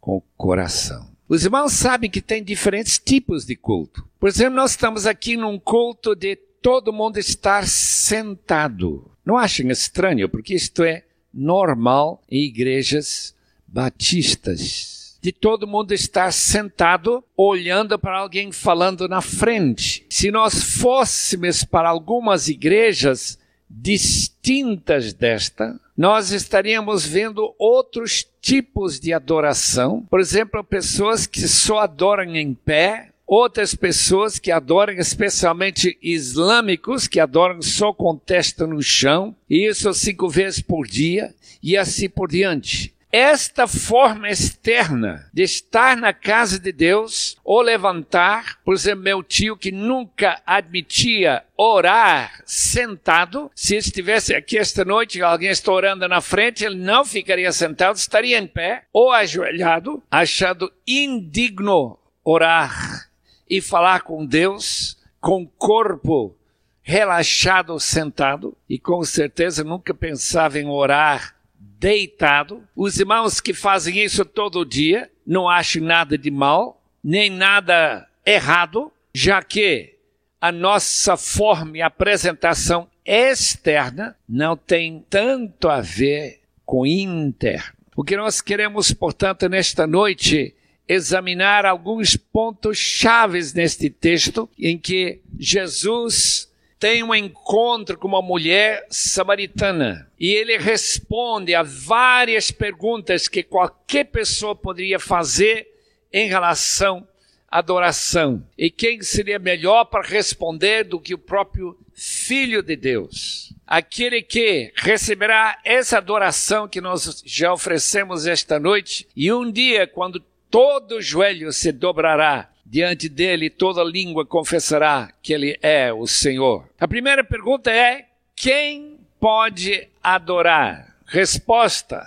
com 0.00 0.16
o 0.16 0.22
coração. 0.36 1.09
Os 1.30 1.44
irmãos 1.44 1.74
sabem 1.74 2.10
que 2.10 2.20
tem 2.20 2.42
diferentes 2.42 2.98
tipos 2.98 3.46
de 3.46 3.54
culto. 3.54 4.04
Por 4.18 4.28
exemplo, 4.28 4.56
nós 4.56 4.72
estamos 4.72 5.06
aqui 5.06 5.36
num 5.36 5.60
culto 5.60 6.16
de 6.16 6.34
todo 6.34 6.92
mundo 6.92 7.18
estar 7.18 7.68
sentado. 7.68 9.08
Não 9.24 9.36
achem 9.36 9.70
estranho, 9.70 10.28
porque 10.28 10.56
isto 10.56 10.82
é 10.82 11.04
normal 11.32 12.20
em 12.28 12.42
igrejas 12.42 13.32
batistas. 13.64 15.20
De 15.22 15.30
todo 15.30 15.68
mundo 15.68 15.94
estar 15.94 16.32
sentado 16.32 17.22
olhando 17.36 17.96
para 17.96 18.18
alguém 18.18 18.50
falando 18.50 19.06
na 19.08 19.20
frente. 19.20 20.04
Se 20.10 20.32
nós 20.32 20.60
fôssemos 20.60 21.62
para 21.62 21.88
algumas 21.88 22.48
igrejas 22.48 23.38
distintas 23.70 25.12
desta, 25.12 25.78
nós 25.96 26.32
estaríamos 26.32 27.06
vendo 27.06 27.54
outros 27.56 28.26
tipos 28.42 28.98
de 28.98 29.12
adoração. 29.12 30.04
Por 30.10 30.18
exemplo, 30.18 30.64
pessoas 30.64 31.26
que 31.26 31.46
só 31.46 31.78
adoram 31.78 32.34
em 32.34 32.52
pé, 32.52 33.10
outras 33.26 33.76
pessoas 33.76 34.40
que 34.40 34.50
adoram, 34.50 34.94
especialmente 34.94 35.96
islâmicos, 36.02 37.06
que 37.06 37.20
adoram 37.20 37.62
só 37.62 37.92
com 37.92 38.16
testa 38.16 38.66
no 38.66 38.82
chão, 38.82 39.36
e 39.48 39.68
isso 39.68 39.94
cinco 39.94 40.28
vezes 40.28 40.60
por 40.60 40.84
dia, 40.86 41.32
e 41.62 41.76
assim 41.76 42.08
por 42.08 42.28
diante. 42.28 42.92
Esta 43.12 43.66
forma 43.66 44.28
externa 44.28 45.28
de 45.32 45.42
estar 45.42 45.96
na 45.96 46.12
casa 46.12 46.60
de 46.60 46.70
Deus 46.70 47.36
ou 47.42 47.60
levantar, 47.60 48.60
por 48.64 48.72
exemplo, 48.72 49.02
meu 49.02 49.20
tio 49.20 49.56
que 49.56 49.72
nunca 49.72 50.40
admitia 50.46 51.42
orar 51.56 52.40
sentado, 52.46 53.50
se 53.52 53.74
estivesse 53.74 54.32
aqui 54.32 54.56
esta 54.56 54.84
noite, 54.84 55.20
alguém 55.20 55.50
está 55.50 55.72
orando 55.72 56.06
na 56.06 56.20
frente, 56.20 56.64
ele 56.64 56.76
não 56.76 57.04
ficaria 57.04 57.50
sentado, 57.50 57.96
estaria 57.96 58.38
em 58.38 58.46
pé 58.46 58.84
ou 58.92 59.10
ajoelhado, 59.10 60.00
achando 60.08 60.72
indigno 60.86 61.98
orar 62.24 63.08
e 63.48 63.60
falar 63.60 64.02
com 64.02 64.24
Deus 64.24 64.96
com 65.20 65.44
corpo 65.46 66.36
relaxado 66.80 67.78
sentado 67.80 68.56
e 68.68 68.78
com 68.78 69.02
certeza 69.04 69.64
nunca 69.64 69.92
pensava 69.92 70.58
em 70.58 70.68
orar 70.68 71.39
deitado. 71.80 72.62
Os 72.76 73.00
irmãos 73.00 73.40
que 73.40 73.54
fazem 73.54 73.98
isso 73.98 74.24
todo 74.24 74.66
dia 74.66 75.10
não 75.26 75.48
acham 75.48 75.82
nada 75.82 76.18
de 76.18 76.30
mal, 76.30 76.82
nem 77.02 77.30
nada 77.30 78.06
errado, 78.24 78.92
já 79.14 79.42
que 79.42 79.94
a 80.40 80.52
nossa 80.52 81.16
forma 81.16 81.78
e 81.78 81.82
apresentação 81.82 82.88
externa 83.04 84.14
não 84.28 84.56
tem 84.56 85.04
tanto 85.08 85.68
a 85.68 85.80
ver 85.80 86.40
com 86.64 86.86
interno. 86.86 87.72
O 87.96 88.04
que 88.04 88.16
nós 88.16 88.40
queremos, 88.40 88.92
portanto, 88.92 89.48
nesta 89.48 89.86
noite, 89.86 90.54
examinar 90.86 91.64
alguns 91.64 92.16
pontos 92.16 92.76
chaves 92.78 93.52
neste 93.54 93.88
texto 93.88 94.48
em 94.58 94.78
que 94.78 95.20
Jesus 95.38 96.49
tem 96.80 97.02
um 97.02 97.14
encontro 97.14 97.98
com 97.98 98.08
uma 98.08 98.22
mulher 98.22 98.86
samaritana 98.88 100.10
e 100.18 100.30
ele 100.32 100.56
responde 100.56 101.54
a 101.54 101.62
várias 101.62 102.50
perguntas 102.50 103.28
que 103.28 103.42
qualquer 103.42 104.04
pessoa 104.04 104.56
poderia 104.56 104.98
fazer 104.98 105.68
em 106.10 106.26
relação 106.26 107.06
à 107.50 107.58
adoração. 107.58 108.42
E 108.56 108.70
quem 108.70 109.02
seria 109.02 109.38
melhor 109.38 109.84
para 109.84 110.08
responder 110.08 110.84
do 110.84 110.98
que 110.98 111.12
o 111.12 111.18
próprio 111.18 111.78
Filho 111.92 112.62
de 112.62 112.76
Deus? 112.76 113.52
Aquele 113.66 114.22
que 114.22 114.72
receberá 114.74 115.58
essa 115.62 115.98
adoração 115.98 116.66
que 116.66 116.80
nós 116.80 117.22
já 117.26 117.52
oferecemos 117.52 118.26
esta 118.26 118.58
noite, 118.58 119.06
e 119.14 119.30
um 119.30 119.52
dia, 119.52 119.86
quando 119.86 120.18
todo 120.50 121.02
joelho 121.02 121.52
se 121.52 121.70
dobrará 121.70 122.50
diante 122.70 123.08
dele 123.08 123.50
toda 123.50 123.82
língua 123.82 124.24
confessará 124.24 125.12
que 125.20 125.32
ele 125.32 125.58
é 125.60 125.92
o 125.92 126.06
Senhor. 126.06 126.68
A 126.78 126.86
primeira 126.86 127.24
pergunta 127.24 127.68
é: 127.68 128.06
quem 128.36 129.00
pode 129.18 129.88
adorar? 130.00 130.94
Resposta: 131.04 132.00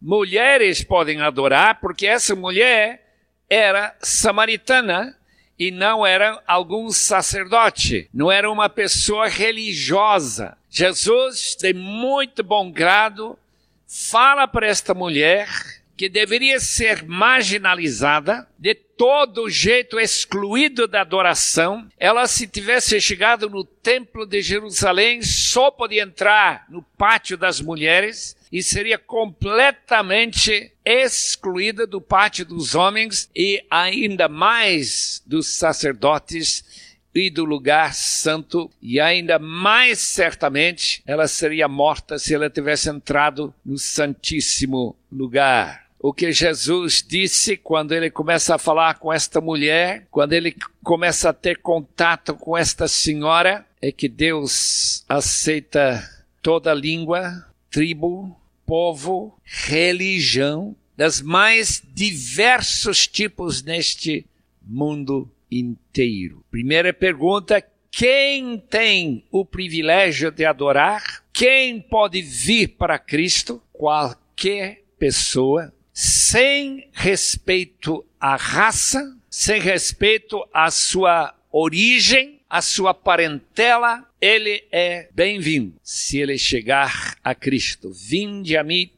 mulheres 0.00 0.84
podem 0.84 1.22
adorar, 1.22 1.80
porque 1.80 2.06
essa 2.06 2.36
mulher 2.36 3.02
era 3.48 3.96
samaritana 4.02 5.16
e 5.58 5.70
não 5.70 6.06
era 6.06 6.42
algum 6.46 6.90
sacerdote, 6.90 8.08
não 8.12 8.30
era 8.30 8.50
uma 8.50 8.68
pessoa 8.68 9.28
religiosa. 9.28 10.58
Jesus, 10.68 11.56
de 11.58 11.72
muito 11.72 12.42
bom 12.42 12.70
grado, 12.70 13.38
fala 13.86 14.46
para 14.46 14.66
esta 14.66 14.92
mulher 14.92 15.48
que 15.96 16.08
deveria 16.08 16.58
ser 16.58 17.04
marginalizada, 17.04 18.48
de 18.58 18.74
todo 18.74 19.50
jeito 19.50 19.98
excluído 19.98 20.86
da 20.86 21.00
adoração, 21.00 21.88
ela 21.98 22.26
se 22.26 22.46
tivesse 22.46 23.00
chegado 23.00 23.50
no 23.50 23.64
templo 23.64 24.24
de 24.26 24.40
Jerusalém, 24.40 25.22
só 25.22 25.70
podia 25.70 26.02
entrar 26.02 26.66
no 26.68 26.82
pátio 26.82 27.36
das 27.36 27.60
mulheres 27.60 28.36
e 28.50 28.62
seria 28.62 28.98
completamente 28.98 30.72
excluída 30.84 31.86
do 31.86 32.00
pátio 32.00 32.44
dos 32.44 32.74
homens 32.74 33.30
e 33.34 33.64
ainda 33.70 34.28
mais 34.28 35.22
dos 35.26 35.46
sacerdotes 35.46 36.91
e 37.14 37.30
do 37.30 37.44
lugar 37.44 37.94
santo, 37.94 38.70
e 38.80 38.98
ainda 38.98 39.38
mais 39.38 39.98
certamente 39.98 41.02
ela 41.06 41.28
seria 41.28 41.68
morta 41.68 42.18
se 42.18 42.34
ela 42.34 42.48
tivesse 42.48 42.88
entrado 42.88 43.54
no 43.64 43.78
santíssimo 43.78 44.96
lugar. 45.10 45.82
O 45.98 46.12
que 46.12 46.32
Jesus 46.32 47.04
disse 47.06 47.56
quando 47.56 47.92
ele 47.92 48.10
começa 48.10 48.56
a 48.56 48.58
falar 48.58 48.94
com 48.98 49.12
esta 49.12 49.40
mulher, 49.40 50.06
quando 50.10 50.32
ele 50.32 50.56
começa 50.82 51.28
a 51.28 51.32
ter 51.32 51.58
contato 51.58 52.34
com 52.34 52.58
esta 52.58 52.88
senhora, 52.88 53.64
é 53.80 53.92
que 53.92 54.08
Deus 54.08 55.04
aceita 55.08 56.02
toda 56.42 56.74
língua, 56.74 57.46
tribo, 57.70 58.36
povo, 58.66 59.38
religião, 59.44 60.74
das 60.96 61.20
mais 61.20 61.80
diversos 61.94 63.06
tipos 63.06 63.62
neste 63.62 64.26
mundo 64.60 65.30
inteiro. 65.52 66.44
Primeira 66.50 66.92
pergunta: 66.92 67.62
quem 67.90 68.58
tem 68.58 69.24
o 69.30 69.44
privilégio 69.44 70.30
de 70.30 70.44
adorar? 70.44 71.22
Quem 71.32 71.80
pode 71.80 72.22
vir 72.22 72.68
para 72.68 72.98
Cristo? 72.98 73.62
Qualquer 73.72 74.82
pessoa 74.98 75.72
sem 75.92 76.88
respeito 76.92 78.04
à 78.18 78.36
raça, 78.36 79.16
sem 79.28 79.60
respeito 79.60 80.42
à 80.52 80.70
sua 80.70 81.34
origem, 81.50 82.40
à 82.48 82.62
sua 82.62 82.94
parentela, 82.94 84.08
ele 84.20 84.64
é 84.72 85.08
bem-vindo 85.12 85.74
se 85.82 86.18
ele 86.18 86.38
chegar 86.38 87.18
a 87.22 87.34
Cristo. 87.34 87.90
Vinde 87.92 88.56
a 88.56 88.64
mim, 88.64 88.90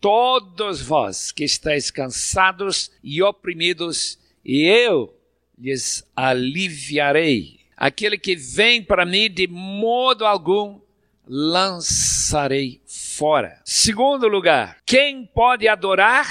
todos 0.00 0.82
vós 0.82 1.32
que 1.32 1.44
estáis 1.44 1.90
cansados 1.90 2.90
e 3.02 3.22
oprimidos, 3.22 4.18
e 4.44 4.64
eu 4.64 5.16
lhes 5.62 6.04
aliviarei. 6.16 7.60
Aquele 7.76 8.18
que 8.18 8.34
vem 8.34 8.82
para 8.82 9.06
mim, 9.06 9.30
de 9.30 9.46
modo 9.46 10.26
algum 10.26 10.80
lançarei 11.26 12.80
fora. 12.84 13.60
Segundo 13.64 14.26
lugar, 14.26 14.78
quem 14.84 15.24
pode 15.24 15.68
adorar 15.68 16.26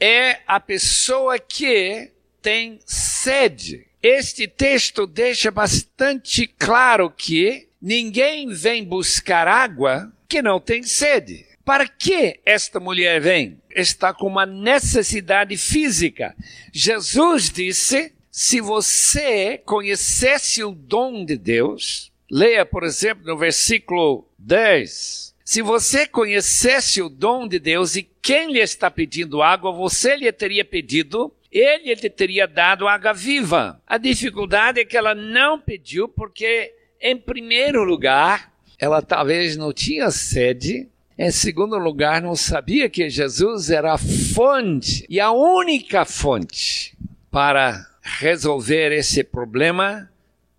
é 0.00 0.40
a 0.46 0.58
pessoa 0.58 1.38
que 1.38 2.10
tem 2.40 2.80
sede. 2.86 3.86
Este 4.02 4.48
texto 4.48 5.06
deixa 5.06 5.50
bastante 5.50 6.46
claro 6.46 7.10
que 7.10 7.68
ninguém 7.80 8.48
vem 8.48 8.82
buscar 8.82 9.46
água 9.46 10.10
que 10.26 10.40
não 10.40 10.58
tem 10.58 10.82
sede. 10.82 11.44
Para 11.64 11.86
que 11.86 12.40
esta 12.46 12.80
mulher 12.80 13.20
vem? 13.20 13.60
Está 13.70 14.14
com 14.14 14.26
uma 14.26 14.46
necessidade 14.46 15.56
física. 15.58 16.34
Jesus 16.72 17.50
disse: 17.50 18.12
se 18.30 18.60
você 18.60 19.58
conhecesse 19.58 20.62
o 20.62 20.72
dom 20.72 21.24
de 21.24 21.36
Deus, 21.36 22.12
leia, 22.30 22.64
por 22.64 22.84
exemplo, 22.84 23.26
no 23.26 23.36
versículo 23.36 24.28
10 24.38 25.30
se 25.50 25.62
você 25.62 26.06
conhecesse 26.06 27.02
o 27.02 27.08
dom 27.08 27.48
de 27.48 27.58
Deus 27.58 27.96
e 27.96 28.08
quem 28.22 28.52
lhe 28.52 28.60
está 28.60 28.88
pedindo 28.88 29.42
água, 29.42 29.72
você 29.72 30.14
lhe 30.14 30.30
teria 30.30 30.64
pedido, 30.64 31.34
ele 31.50 31.92
lhe 31.92 32.08
teria 32.08 32.46
dado 32.46 32.86
água 32.86 33.12
viva. 33.12 33.82
A 33.84 33.98
dificuldade 33.98 34.78
é 34.78 34.84
que 34.84 34.96
ela 34.96 35.12
não 35.12 35.58
pediu 35.58 36.06
porque, 36.06 36.72
em 37.00 37.16
primeiro 37.16 37.82
lugar, 37.82 38.52
ela 38.78 39.02
talvez 39.02 39.56
não 39.56 39.72
tinha 39.72 40.08
sede, 40.12 40.88
em 41.18 41.32
segundo 41.32 41.76
lugar, 41.76 42.22
não 42.22 42.36
sabia 42.36 42.88
que 42.88 43.10
Jesus 43.10 43.70
era 43.70 43.94
a 43.94 43.98
fonte 43.98 45.04
e 45.10 45.18
a 45.18 45.32
única 45.32 46.04
fonte 46.04 46.96
para 47.28 47.89
resolver 48.00 48.92
esse 48.92 49.22
problema 49.22 50.10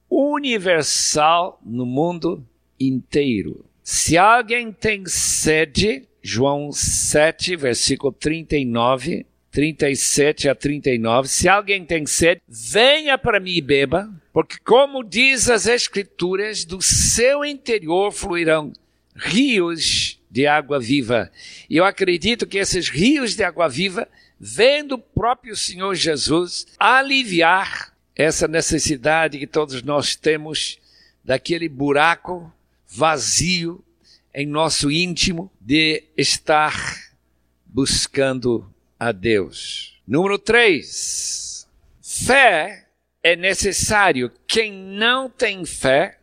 universal 0.10 1.60
no 1.66 1.86
mundo 1.86 2.46
inteiro. 2.80 3.66
Se 3.84 4.18
alguém 4.18 4.72
tem 4.72 5.06
sede, 5.06 6.08
João 6.22 6.72
7, 6.72 7.56
versículo 7.56 8.12
39, 8.12 9.26
37 9.52 10.48
a 10.48 10.56
39, 10.56 11.28
se 11.28 11.50
alguém 11.50 11.84
tem 11.84 12.06
sede, 12.06 12.42
venha 12.48 13.18
para 13.18 13.40
mim 13.40 13.52
e 13.52 13.62
beba, 13.62 14.10
porque 14.32 14.58
como 14.64 15.04
diz 15.04 15.50
as 15.50 15.66
escrituras, 15.66 16.64
do 16.64 16.82
seu 16.82 17.44
interior 17.44 18.12
fluirão 18.12 18.72
rios 19.16 20.20
de 20.30 20.48
água 20.48 20.80
viva. 20.80 21.30
E 21.70 21.76
eu 21.76 21.84
acredito 21.84 22.48
que 22.48 22.58
esses 22.58 22.88
rios 22.88 23.36
de 23.36 23.44
água 23.44 23.68
viva 23.68 24.08
vêm 24.44 24.84
do 24.84 24.98
próprio 24.98 25.56
Senhor 25.56 25.94
Jesus 25.94 26.66
aliviar 26.80 27.94
essa 28.16 28.48
necessidade 28.48 29.38
que 29.38 29.46
todos 29.46 29.84
nós 29.84 30.16
temos 30.16 30.80
daquele 31.24 31.70
buraco 31.70 32.52
vazio 32.88 33.86
em 34.34 34.48
nosso 34.48 34.90
íntimo 34.90 35.52
de 35.62 36.04
estar 36.18 36.74
buscando 37.68 38.68
a 39.00 39.12
Deus. 39.12 40.02
Número 40.08 40.40
3. 40.40 41.68
Fé 42.02 42.88
é 43.22 43.36
necessário. 43.36 44.32
Quem 44.48 44.74
não 44.74 45.30
tem 45.30 45.64
fé 45.66 46.18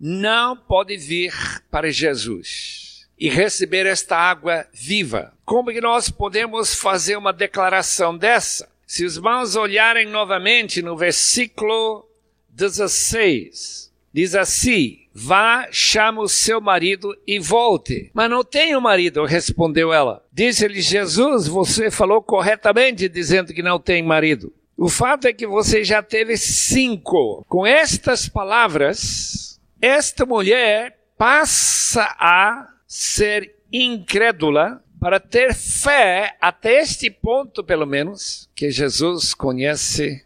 não 0.00 0.56
pode 0.56 0.96
vir 0.96 1.34
para 1.70 1.92
Jesus 1.92 2.85
e 3.18 3.28
receber 3.28 3.86
esta 3.86 4.16
água 4.16 4.66
viva. 4.72 5.32
Como 5.44 5.72
que 5.72 5.80
nós 5.80 6.10
podemos 6.10 6.74
fazer 6.74 7.16
uma 7.16 7.32
declaração 7.32 8.16
dessa? 8.16 8.68
Se 8.86 9.04
os 9.04 9.16
irmãos 9.16 9.56
olharem 9.56 10.06
novamente 10.06 10.80
no 10.82 10.96
versículo 10.96 12.06
16, 12.50 13.92
diz 14.12 14.34
assim: 14.34 15.00
Vá, 15.12 15.68
chama 15.72 16.22
o 16.22 16.28
seu 16.28 16.60
marido 16.60 17.16
e 17.26 17.38
volte. 17.38 18.10
Mas 18.12 18.30
não 18.30 18.44
tenho 18.44 18.80
marido, 18.80 19.24
respondeu 19.24 19.92
ela. 19.92 20.24
Disse-lhe 20.32 20.80
Jesus: 20.80 21.48
Você 21.48 21.90
falou 21.90 22.22
corretamente 22.22 23.08
dizendo 23.08 23.52
que 23.52 23.62
não 23.62 23.80
tem 23.80 24.02
marido. 24.02 24.52
O 24.76 24.88
fato 24.88 25.26
é 25.26 25.32
que 25.32 25.46
você 25.46 25.82
já 25.82 26.02
teve 26.02 26.36
cinco. 26.36 27.44
Com 27.48 27.66
estas 27.66 28.28
palavras, 28.28 29.58
esta 29.80 30.26
mulher 30.26 30.98
passa 31.16 32.14
a 32.18 32.68
ser 32.86 33.54
incrédula 33.72 34.82
para 35.00 35.20
ter 35.20 35.54
fé 35.54 36.36
até 36.40 36.80
este 36.80 37.10
ponto, 37.10 37.62
pelo 37.62 37.86
menos, 37.86 38.48
que 38.54 38.70
Jesus 38.70 39.34
conhece 39.34 40.24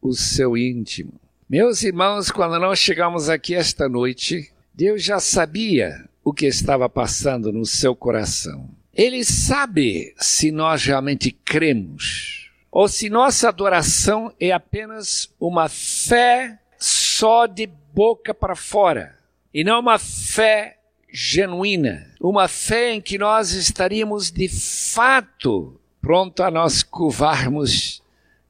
o 0.00 0.12
seu 0.12 0.56
íntimo. 0.56 1.12
Meus 1.48 1.82
irmãos, 1.82 2.30
quando 2.30 2.58
nós 2.58 2.78
chegamos 2.78 3.28
aqui 3.28 3.54
esta 3.54 3.88
noite, 3.88 4.52
Deus 4.74 5.02
já 5.02 5.18
sabia 5.18 6.08
o 6.22 6.32
que 6.32 6.46
estava 6.46 6.88
passando 6.88 7.52
no 7.52 7.64
seu 7.64 7.96
coração. 7.96 8.68
Ele 8.94 9.24
sabe 9.24 10.12
se 10.18 10.50
nós 10.50 10.84
realmente 10.84 11.30
cremos 11.30 12.50
ou 12.70 12.88
se 12.88 13.08
nossa 13.08 13.48
adoração 13.48 14.32
é 14.38 14.52
apenas 14.52 15.32
uma 15.40 15.68
fé 15.68 16.58
só 16.78 17.46
de 17.46 17.66
boca 17.94 18.34
para 18.34 18.54
fora 18.54 19.18
e 19.54 19.64
não 19.64 19.80
uma 19.80 19.98
fé 19.98 20.77
genuína, 21.20 22.14
uma 22.20 22.46
fé 22.46 22.92
em 22.92 23.00
que 23.00 23.18
nós 23.18 23.50
estaríamos 23.50 24.30
de 24.30 24.48
fato 24.48 25.76
pronto 26.00 26.44
a 26.44 26.50
nós 26.50 26.84
curvarmos 26.84 28.00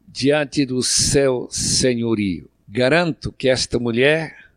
diante 0.07 0.67
do 0.67 0.83
seu 0.83 1.49
senhorio. 1.51 2.47
Garanto 2.69 3.33
que 3.33 3.49
esta 3.49 3.79
mulher, 3.79 4.51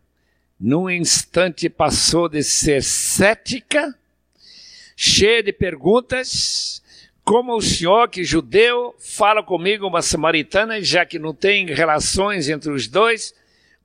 num 0.60 0.90
instante, 0.90 1.70
passou 1.70 2.28
de 2.28 2.42
ser 2.42 2.82
cética, 2.82 3.98
cheia 4.94 5.42
de 5.42 5.50
perguntas, 5.50 6.82
como 7.24 7.56
o 7.56 7.62
senhor, 7.62 8.10
que 8.10 8.24
judeu, 8.24 8.94
fala 8.98 9.42
comigo, 9.42 9.86
uma 9.86 10.02
samaritana, 10.02 10.82
já 10.82 11.06
que 11.06 11.18
não 11.18 11.32
tem 11.32 11.64
relações 11.64 12.50
entre 12.50 12.70
os 12.70 12.86
dois, 12.86 13.34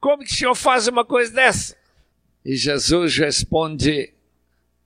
como 0.02 0.22
que 0.22 0.34
o 0.34 0.36
senhor 0.36 0.54
faz 0.54 0.86
uma 0.86 1.06
coisa 1.06 1.32
dessa? 1.32 1.78
E 2.44 2.58
Jesus 2.58 3.18
responde: 3.18 4.17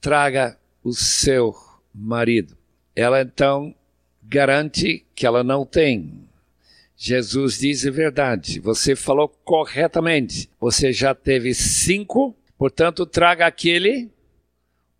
traga 0.02 0.58
o 0.84 0.92
seu 0.92 1.56
marido. 1.94 2.58
Ela 2.96 3.22
então 3.22 3.74
garante 4.24 5.06
que 5.16 5.26
ela 5.26 5.44
não 5.44 5.66
tem. 5.66 6.28
Jesus 6.98 7.60
diz 7.60 7.86
a 7.86 7.92
verdade, 7.92 8.60
você 8.60 8.96
falou 8.96 9.28
corretamente. 9.44 10.50
Você 10.60 10.92
já 10.92 11.16
teve 11.16 11.54
cinco, 11.54 12.36
portanto, 12.58 13.06
traga 13.06 13.46
aquele, 13.46 14.10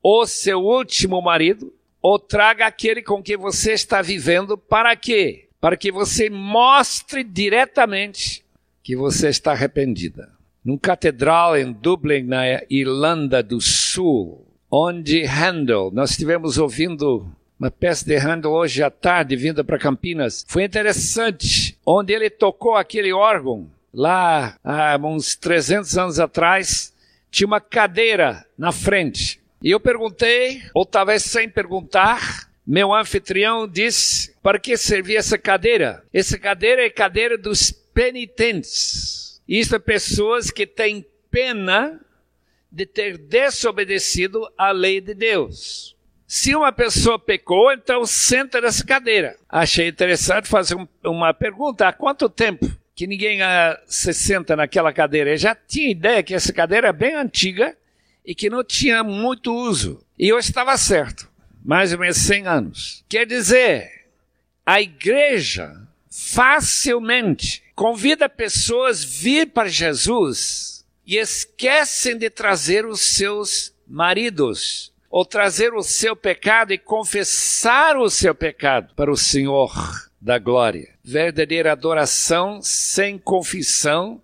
ou 0.02 0.26
seu 0.26 0.60
último 0.60 1.22
marido, 1.22 1.74
ou 2.02 2.18
traga 2.18 2.66
aquele 2.66 3.04
com 3.04 3.22
que 3.22 3.38
você 3.38 3.74
está 3.74 4.02
vivendo, 4.02 4.58
para 4.58 4.96
quê? 4.96 5.48
Para 5.60 5.78
que 5.78 5.92
você 5.92 6.30
mostre 6.30 7.24
diretamente 7.24 8.44
que 8.84 8.96
você 8.96 9.30
está 9.30 9.52
arrependida. 9.52 10.32
Num 10.64 10.78
catedral 10.78 11.58
em 11.58 11.72
Dublin, 11.72 12.24
na 12.24 12.44
Irlanda 12.70 13.44
do 13.44 13.62
Sul, 13.62 14.51
onde 14.72 15.26
Handel, 15.26 15.92
nós 15.94 16.12
estivemos 16.12 16.58
ouvindo 16.58 17.28
uma 17.60 17.70
peça 17.70 18.06
de 18.06 18.16
Handel 18.16 18.52
hoje 18.52 18.82
à 18.82 18.90
tarde, 18.90 19.36
vinda 19.36 19.64
para 19.64 19.78
Campinas. 19.78 20.46
Foi 20.48 20.64
interessante, 20.64 21.78
onde 21.86 22.14
ele 22.14 22.30
tocou 22.30 22.76
aquele 22.76 23.12
órgão, 23.12 23.70
lá 23.94 24.58
há 24.64 24.98
uns 25.04 25.36
300 25.36 25.98
anos 25.98 26.20
atrás, 26.20 26.94
tinha 27.30 27.46
uma 27.46 27.60
cadeira 27.60 28.46
na 28.58 28.72
frente. 28.72 29.42
E 29.62 29.70
eu 29.70 29.80
perguntei, 29.80 30.62
ou 30.74 30.86
talvez 30.86 31.24
sem 31.24 31.48
perguntar, 31.48 32.50
meu 32.66 32.94
anfitrião 32.94 33.68
disse: 33.68 34.34
para 34.42 34.58
que 34.58 34.76
servia 34.78 35.20
essa 35.20 35.38
cadeira? 35.38 36.04
Essa 36.14 36.40
cadeira 36.40 36.84
é 36.84 36.90
cadeira 36.90 37.38
dos 37.38 37.72
penitentes. 37.72 39.42
Isto 39.48 39.76
é 39.76 39.80
pessoas 39.80 40.50
que 40.50 40.66
têm 40.66 41.06
pena 41.30 42.00
de 42.72 42.86
ter 42.86 43.18
desobedecido 43.18 44.48
à 44.58 44.72
lei 44.72 45.02
de 45.02 45.14
Deus. 45.14 45.96
Se 46.26 46.56
uma 46.56 46.72
pessoa 46.72 47.20
pecou, 47.20 47.74
então 47.74 48.06
senta 48.06 48.62
nessa 48.62 48.86
cadeira. 48.86 49.36
Achei 49.50 49.90
interessante 49.90 50.48
fazer 50.48 50.76
um, 50.76 50.88
uma 51.04 51.34
pergunta: 51.34 51.88
há 51.88 51.92
quanto 51.92 52.30
tempo 52.30 52.72
que 52.96 53.06
ninguém 53.06 53.42
uh, 53.42 53.78
se 53.86 54.14
senta 54.14 54.56
naquela 54.56 54.94
cadeira? 54.94 55.32
Eu 55.32 55.38
já 55.38 55.54
tinha 55.54 55.92
ideia 55.92 56.24
que 56.24 56.34
essa 56.34 56.54
cadeira 56.54 56.88
é 56.88 56.94
bem 56.94 57.16
antiga 57.16 57.76
e 58.26 58.34
que 58.34 58.50
não 58.50 58.64
tinha 58.64 59.04
muito 59.04 59.54
uso. 59.54 60.02
E 60.18 60.30
eu 60.30 60.40
estava 60.40 60.78
certo, 60.78 61.30
mais 61.66 61.92
ou 61.92 62.00
menos 62.00 62.18
100 62.18 62.48
anos. 62.48 63.06
Quer 63.10 63.26
dizer, 63.26 64.06
a 64.66 64.82
igreja 64.82 65.76
facilmente 66.10 67.62
convida 67.76 68.30
pessoas 68.30 69.04
a 69.04 69.08
vir 69.22 69.48
para 69.48 69.68
Jesus 69.68 70.81
e 71.12 71.18
esquecem 71.18 72.18
de 72.18 72.30
trazer 72.30 72.86
os 72.86 73.02
seus 73.02 73.76
maridos 73.86 74.94
ou 75.10 75.26
trazer 75.26 75.74
o 75.74 75.84
seu 75.84 76.16
pecado 76.16 76.72
e 76.72 76.78
confessar 76.78 77.98
o 77.98 78.10
seu 78.10 78.34
pecado 78.34 78.96
para 78.96 79.12
o 79.12 79.18
Senhor 79.18 79.74
da 80.22 80.40
glória. 80.40 80.94
Verdadeira 81.04 81.74
adoração 81.74 82.62
sem 82.62 83.20
confissão 83.20 84.22